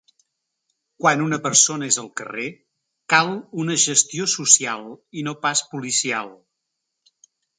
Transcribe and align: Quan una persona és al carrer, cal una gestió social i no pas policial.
Quan 1.01 1.19
una 1.25 1.37
persona 1.43 1.89
és 1.91 1.97
al 2.03 2.07
carrer, 2.21 2.47
cal 3.15 3.29
una 3.65 3.77
gestió 3.85 4.27
social 4.35 4.89
i 5.23 5.27
no 5.31 5.35
pas 5.47 5.61
policial. 5.75 6.33